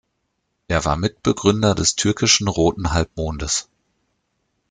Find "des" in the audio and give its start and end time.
1.75-1.95